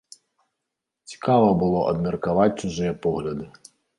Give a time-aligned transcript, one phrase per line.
[1.11, 3.45] Цікава было абмеркаваць чужыя погляды.